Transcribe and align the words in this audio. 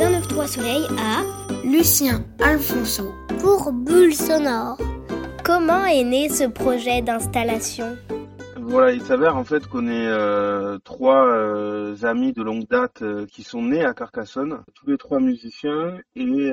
Voix 0.00 0.46
Soleil 0.46 0.84
à 0.96 1.24
Lucien 1.66 2.24
Alfonso 2.40 3.12
pour 3.40 3.72
Bulle 3.72 4.14
Sonore. 4.14 4.78
Comment 5.44 5.86
est 5.86 6.04
né 6.04 6.28
ce 6.28 6.44
projet 6.44 7.02
d'installation? 7.02 7.96
Voilà, 8.60 8.92
il 8.92 9.02
s'avère 9.02 9.36
en 9.36 9.42
fait 9.42 9.66
qu'on 9.66 9.88
est 9.88 10.06
euh, 10.06 10.78
trois 10.84 11.26
euh, 11.26 11.96
amis 12.04 12.32
de 12.32 12.44
longue 12.44 12.68
date 12.68 13.02
euh, 13.02 13.26
qui 13.26 13.42
sont 13.42 13.62
nés 13.62 13.84
à 13.84 13.92
Carcassonne, 13.92 14.62
tous 14.74 14.86
les 14.86 14.98
trois 14.98 15.18
musiciens, 15.18 15.98
et 16.14 16.52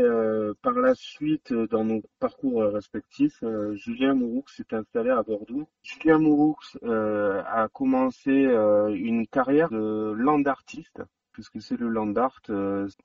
par 0.64 0.74
la 0.74 0.96
suite, 0.96 1.54
dans 1.54 1.84
nos 1.84 2.02
parcours 2.20 2.64
respectifs, 2.64 3.44
Julien 3.74 4.16
Mouroux 4.16 4.46
s'est 4.48 4.74
installé 4.74 5.12
à 5.12 5.22
Bordeaux. 5.22 5.68
Julien 5.84 6.18
Mouroux 6.18 6.58
a 6.84 7.68
commencé 7.72 8.32
une 8.32 9.28
carrière 9.28 9.70
de 9.70 10.14
land 10.18 10.42
artiste 10.46 11.04
puisque 11.36 11.62
c'est 11.62 11.78
le 11.78 11.90
land 11.90 12.16
art, 12.16 12.40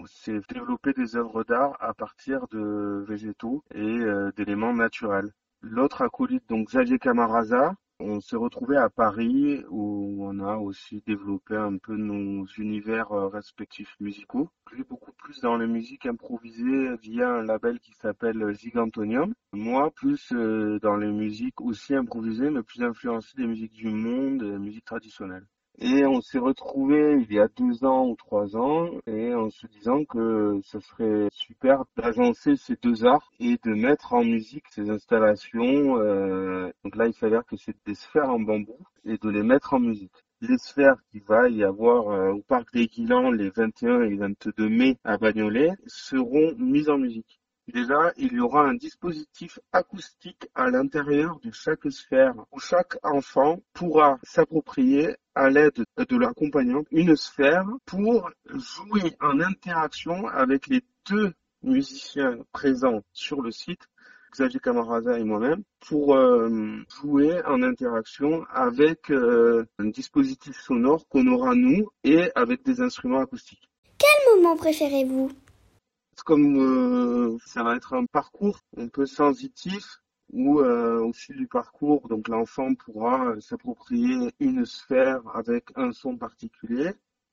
c'est 0.07 0.41
développer 0.55 0.93
des 0.93 1.16
œuvres 1.16 1.43
d'art 1.43 1.77
à 1.80 1.95
partir 1.95 2.47
de 2.48 3.05
végétaux 3.09 3.65
et 3.75 3.98
d'éléments 4.37 4.73
naturels. 4.73 5.33
L'autre 5.62 6.03
acolyte, 6.03 6.48
donc 6.48 6.69
Xavier 6.69 7.01
Camarasa, 7.01 7.75
on 8.03 8.20
s'est 8.20 8.37
retrouvé 8.37 8.79
à 8.79 8.89
Paris 8.89 9.62
où 9.69 10.25
on 10.25 10.39
a 10.41 10.56
aussi 10.56 11.03
développé 11.06 11.55
un 11.55 11.77
peu 11.77 11.97
nos 11.97 12.47
univers 12.56 13.12
euh, 13.12 13.29
respectifs 13.29 13.95
musicaux. 14.01 14.48
Lui 14.73 14.84
beaucoup 14.84 15.12
plus 15.12 15.39
dans 15.41 15.59
les 15.59 15.67
musiques 15.67 16.06
improvisées 16.06 16.97
via 17.03 17.28
un 17.28 17.42
label 17.42 17.78
qui 17.78 17.92
s'appelle 17.92 18.55
Gigantonium. 18.55 19.34
Moi 19.53 19.91
plus 19.91 20.33
euh, 20.33 20.78
dans 20.81 20.97
les 20.97 21.12
musiques 21.12 21.61
aussi 21.61 21.95
improvisées 21.95 22.48
mais 22.48 22.62
plus 22.62 22.83
influencées 22.83 23.37
des 23.37 23.47
musiques 23.47 23.75
du 23.75 23.89
monde, 23.89 24.45
des 24.45 24.59
musiques 24.59 24.87
traditionnelles. 24.87 25.47
Et 25.83 26.05
on 26.05 26.20
s'est 26.20 26.39
retrouvé 26.39 27.25
il 27.27 27.34
y 27.34 27.39
a 27.39 27.48
deux 27.48 27.84
ans 27.86 28.06
ou 28.06 28.14
trois 28.14 28.55
ans 28.55 28.91
et 29.06 29.34
en 29.34 29.48
se 29.48 29.67
disant 29.67 30.05
que 30.05 30.61
ce 30.62 30.78
serait 30.78 31.28
super 31.33 31.84
d'agencer 31.97 32.56
ces 32.56 32.77
deux 32.77 33.06
arts 33.06 33.33
et 33.41 33.59
de 33.64 33.70
mettre 33.70 34.12
en 34.12 34.23
musique 34.23 34.67
ces 34.73 34.91
installations. 34.91 35.97
Euh, 35.97 36.70
donc 36.84 36.97
là, 36.97 37.06
il 37.06 37.14
s'avère 37.14 37.47
que 37.47 37.56
c'est 37.56 37.75
des 37.86 37.95
sphères 37.95 38.28
en 38.28 38.39
bambou 38.39 38.77
et 39.06 39.17
de 39.17 39.31
les 39.31 39.42
mettre 39.42 39.73
en 39.73 39.81
musique. 39.81 40.12
Les 40.42 40.58
sphères 40.58 40.97
qu'il 41.11 41.23
va 41.23 41.48
y 41.48 41.64
avoir 41.64 42.11
euh, 42.11 42.33
au 42.33 42.42
Parc 42.42 42.70
des 42.75 42.86
Guilans 42.86 43.31
les 43.31 43.48
21 43.48 44.03
et 44.03 44.17
22 44.17 44.69
mai 44.69 44.98
à 45.03 45.17
Bagnolet 45.17 45.73
seront 45.86 46.55
mises 46.58 46.91
en 46.91 46.98
musique. 46.98 47.41
Déjà, 47.73 48.12
il 48.17 48.33
y 48.33 48.41
aura 48.41 48.64
un 48.64 48.75
dispositif 48.75 49.61
acoustique 49.73 50.48
à 50.55 50.69
l'intérieur 50.70 51.39
de 51.41 51.53
chaque 51.53 51.91
sphère 51.91 52.34
où 52.53 52.58
chaque 52.58 52.98
enfant 53.03 53.61
pourra 53.73 54.19
s'approprier 54.25 55.17
à 55.34 55.50
l'aide 55.50 55.84
de 55.97 56.17
l'accompagnant 56.17 56.83
une 56.91 57.17
sphère 57.17 57.67
pour 57.84 58.31
jouer 58.47 59.17
en 59.20 59.41
interaction 59.41 60.28
avec 60.28 60.67
les 60.67 60.83
deux 61.09 61.33
musiciens 61.62 62.39
présents 62.53 63.03
sur 63.12 63.42
le 63.42 63.51
site 63.51 63.89
Xavier 64.33 64.61
Camarada 64.61 65.19
et 65.19 65.25
moi-même, 65.25 65.62
pour 65.81 66.14
euh, 66.14 66.78
jouer 67.01 67.42
en 67.45 67.62
interaction 67.62 68.45
avec 68.51 69.11
euh, 69.11 69.67
un 69.78 69.86
dispositif 69.86 70.56
sonore 70.61 71.06
qu'on 71.08 71.27
aura 71.27 71.55
nous 71.55 71.89
et 72.05 72.31
avec 72.34 72.64
des 72.64 72.81
instruments 72.81 73.20
acoustiques. 73.20 73.69
Quel 73.98 74.36
moment 74.36 74.56
préférez-vous? 74.56 75.33
Comme 76.25 76.58
euh, 76.58 77.39
ça 77.45 77.62
va 77.64 77.77
être 77.77 77.95
un 77.95 78.05
parcours 78.06 78.61
un 78.77 78.89
peu 78.89 79.06
sensitif 79.06 80.00
où 80.33 80.61
euh, 80.61 81.00
au 81.00 81.12
fil 81.12 81.36
du 81.36 81.47
parcours, 81.47 82.09
donc 82.09 82.28
l'enfant 82.28 82.75
pourra 82.75 83.41
s'approprier 83.41 84.33
une 84.41 84.64
sphère 84.64 85.23
avec 85.34 85.70
un 85.77 85.92
son 85.92 86.17
particulier. 86.17 86.92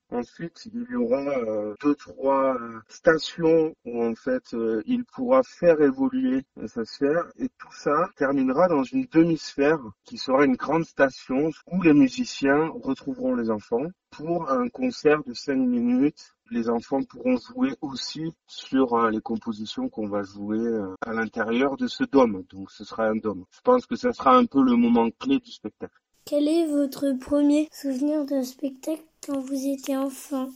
Ensuite, 0.10 0.68
il 0.74 0.86
y 0.90 0.96
aura 0.96 1.20
euh, 1.20 1.76
deux, 1.84 1.96
trois 1.96 2.58
stations 2.88 3.76
où 3.86 4.04
en 4.04 4.16
fait 4.16 4.56
il 4.86 5.04
pourra 5.04 5.44
faire 5.44 5.82
évoluer 5.82 6.46
sa 6.66 6.86
sphère. 6.86 7.26
Et 7.38 7.50
tout 7.58 7.74
ça 7.74 8.10
terminera 8.16 8.70
dans 8.70 8.84
une 8.84 9.06
demi-sphère 9.12 9.82
qui 10.06 10.18
sera 10.18 10.46
une 10.46 10.56
grande 10.56 10.86
station 10.86 11.52
où 11.72 11.82
les 11.82 11.94
musiciens 11.94 12.70
retrouveront 12.82 13.36
les 13.36 13.50
enfants 13.50 13.88
pour 14.18 14.50
un 14.50 14.68
concert 14.70 15.24
de 15.24 15.34
cinq 15.34 15.58
minutes 15.58 16.34
les 16.50 16.70
enfants 16.70 17.04
pourront 17.04 17.38
jouer 17.38 17.76
aussi 17.82 18.34
sur 18.48 18.94
euh, 18.96 19.12
les 19.12 19.22
compositions 19.22 19.90
qu'on 19.90 20.08
va 20.08 20.24
jouer 20.24 20.58
euh, 20.60 20.96
à 21.06 21.14
l'intérieur 21.14 21.78
de 21.78 21.88
ce 21.88 22.04
dôme. 22.04 22.44
Donc 22.50 22.72
ce 22.72 22.84
sera 22.84 23.08
un 23.08 23.16
dôme. 23.16 23.46
Je 23.52 23.62
pense 23.62 23.86
que 23.86 23.96
ce 23.96 24.12
sera 24.12 24.36
un 24.36 24.46
peu 24.46 24.64
le 24.64 24.76
moment 24.76 25.10
clé 25.20 25.40
du 25.40 25.52
spectacle. 25.52 25.94
Quel 26.26 26.48
est 26.48 26.66
votre 26.66 27.12
premier 27.20 27.70
souvenir 27.72 28.26
d'un 28.26 28.44
spectacle 28.44 29.04
quand 29.26 29.40
vous 29.40 29.68
étiez 29.68 29.98
enfant? 29.98 30.50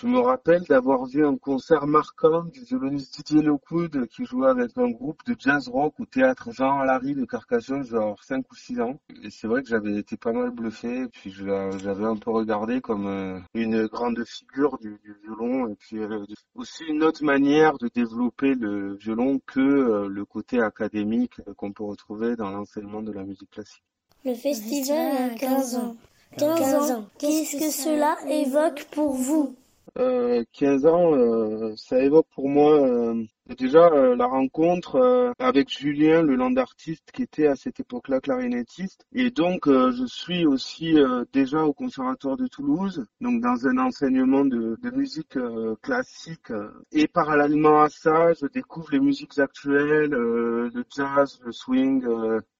Je 0.00 0.06
me 0.06 0.18
rappelle 0.18 0.62
d'avoir 0.62 1.04
vu 1.04 1.26
un 1.26 1.36
concert 1.36 1.86
marquant 1.86 2.44
du 2.44 2.60
violoniste 2.60 3.16
Didier 3.16 3.42
Lockwood 3.42 4.06
qui 4.06 4.24
jouait 4.24 4.48
avec 4.48 4.70
un 4.78 4.88
groupe 4.88 5.20
de 5.26 5.36
jazz 5.38 5.68
rock 5.68 6.00
au 6.00 6.06
théâtre 6.06 6.52
Jean 6.52 6.82
Larry 6.84 7.14
de 7.14 7.26
Carcassonne, 7.26 7.84
genre 7.84 8.22
5 8.24 8.50
ou 8.50 8.54
6 8.54 8.80
ans. 8.80 8.98
Et 9.22 9.28
c'est 9.30 9.46
vrai 9.46 9.62
que 9.62 9.68
j'avais 9.68 9.98
été 9.98 10.16
pas 10.16 10.32
mal 10.32 10.52
bluffé, 10.52 11.06
puis 11.12 11.30
j'avais 11.30 12.04
un 12.04 12.16
peu 12.16 12.30
regardé 12.30 12.80
comme 12.80 13.06
euh, 13.08 13.40
une 13.52 13.86
grande 13.88 14.24
figure 14.24 14.78
du, 14.78 14.98
violon, 15.22 15.68
et 15.68 15.74
puis 15.74 15.98
euh, 15.98 16.24
aussi 16.54 16.84
une 16.88 17.02
autre 17.02 17.22
manière 17.22 17.76
de 17.76 17.88
développer 17.94 18.54
le 18.54 18.94
violon 18.94 19.38
que 19.46 19.60
euh, 19.60 20.08
le 20.08 20.24
côté 20.24 20.62
académique 20.62 21.42
qu'on 21.56 21.72
peut 21.72 21.84
retrouver 21.84 22.36
dans 22.36 22.48
l'enseignement 22.48 23.02
de 23.02 23.12
la 23.12 23.24
musique 23.24 23.50
classique. 23.50 23.84
Le 24.24 24.34
festival 24.34 25.30
a 25.30 25.34
15 25.34 25.74
ans. 25.76 25.96
15 26.38 26.90
ans. 26.90 27.06
Qu'est-ce 27.18 27.58
que 27.58 27.70
cela 27.70 28.16
évoque 28.28 28.86
pour 28.92 29.12
vous? 29.12 29.56
Euh, 29.98 30.44
15 30.52 30.86
ans, 30.86 31.14
euh, 31.14 31.74
ça 31.76 31.98
évoque 32.02 32.26
pour 32.34 32.48
moi 32.48 32.80
euh, 32.80 33.24
déjà 33.58 33.86
euh, 33.86 34.14
la 34.16 34.26
rencontre 34.26 35.32
avec 35.38 35.68
Julien, 35.68 36.22
le 36.22 36.36
land 36.36 36.54
artiste 36.56 37.10
qui 37.12 37.22
était 37.22 37.46
à 37.46 37.56
cette 37.56 37.80
époque-là 37.80 38.20
clarinettiste. 38.20 39.04
Et 39.12 39.30
donc 39.30 39.66
je 39.66 40.04
suis 40.06 40.46
aussi 40.46 40.96
déjà 41.32 41.64
au 41.64 41.72
conservatoire 41.72 42.36
de 42.36 42.46
Toulouse, 42.46 43.06
donc 43.20 43.40
dans 43.40 43.66
un 43.66 43.78
enseignement 43.78 44.44
de, 44.44 44.78
de 44.80 44.90
musique 44.90 45.38
classique. 45.82 46.52
Et 46.92 47.08
parallèlement 47.08 47.82
à 47.82 47.88
ça, 47.88 48.32
je 48.34 48.46
découvre 48.46 48.88
les 48.92 49.00
musiques 49.00 49.38
actuelles, 49.38 50.10
le 50.10 50.84
jazz, 50.94 51.40
le 51.44 51.52
swing 51.52 52.04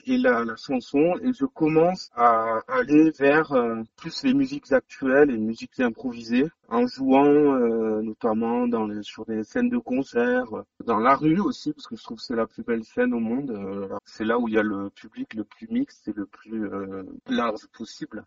et 0.07 0.19
la, 0.19 0.45
la, 0.45 0.57
chanson 0.57 1.15
et 1.23 1.33
je 1.33 1.45
commence 1.45 2.11
à 2.15 2.61
aller 2.69 3.11
vers 3.19 3.53
plus 3.97 4.23
les 4.25 4.35
musiques 4.35 4.73
actuelles 4.73 5.31
et 5.31 5.39
musiques 5.39 5.81
improvisées 5.81 6.49
en 6.71 6.87
jouant 6.87 7.27
euh, 7.27 8.01
notamment 8.01 8.67
dans 8.69 8.87
les, 8.87 9.03
sur 9.03 9.27
des 9.27 9.43
scènes 9.43 9.69
de 9.69 9.79
concert, 9.79 10.47
dans 10.85 10.99
la 10.99 11.17
rue 11.17 11.41
aussi 11.41 11.73
parce 11.73 11.89
que 11.89 11.97
je 11.97 12.03
trouve 12.03 12.19
que 12.19 12.25
c'est 12.25 12.37
la 12.37 12.47
plus 12.47 12.63
belle 12.63 12.85
scène 12.85 13.13
au 13.13 13.19
monde. 13.19 13.51
Euh, 13.51 13.89
c'est 14.05 14.25
là 14.25 14.39
où 14.39 14.49
il 14.49 14.55
y 14.55 14.59
a 14.59 14.63
le 14.63 14.89
public 14.91 15.35
le 15.35 15.45
plus 15.45 15.69
mixte 15.69 16.07
et 16.09 16.13
le 16.13 16.27
plus 16.27 16.67
euh, 16.73 17.03
large 17.27 17.67
possible. 17.73 18.25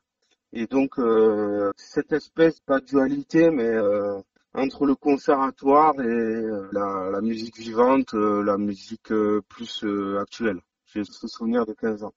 Et 0.52 0.68
donc 0.68 0.98
cette 1.78 2.12
espèce 2.12 2.60
pas 2.60 2.80
de 2.80 2.86
dualité 2.86 3.50
mais 3.50 3.76
entre 4.54 4.86
le 4.86 4.94
conservatoire 4.94 6.00
et 6.00 6.44
la, 6.72 7.10
la 7.12 7.22
musique 7.22 7.58
vivante, 7.58 8.14
la 8.14 8.60
musique 8.60 9.12
plus 9.50 9.84
actuelle. 10.22 10.60
J'ai 10.94 11.04
ce 11.06 11.28
souvenir 11.28 11.66
de 11.66 11.74
15 11.74 12.04
ans. 12.04 12.14